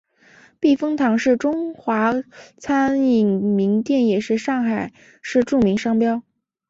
[0.59, 2.11] 避风塘是中华
[2.57, 6.23] 餐饮名店也是上海市著名商标。